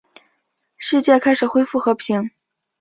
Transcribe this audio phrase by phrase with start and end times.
[0.79, 2.31] 世界开始恢复和平。